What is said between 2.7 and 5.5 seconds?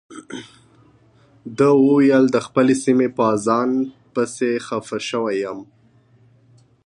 سیمې په اذان پسې خپه شوی